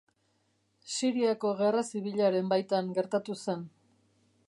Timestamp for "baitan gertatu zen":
2.57-3.67